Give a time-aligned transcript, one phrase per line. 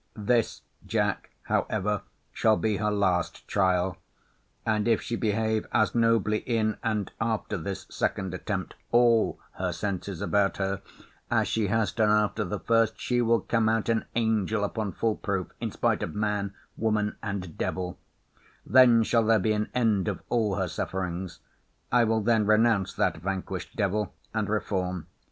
[0.17, 2.01] This, Jack, however,
[2.33, 3.97] shall be her last trial;
[4.65, 10.19] and if she behave as nobly in and after this second attempt (all her senses
[10.19, 10.81] about her)
[11.29, 15.17] as she has done after the first, she will come out an angel upon full
[15.17, 17.99] proof, in spite of man, woman, and devil:
[18.65, 21.41] then shall there be an end of all her sufferings.
[21.91, 25.05] I will then renounce that vanquished devil, and reform.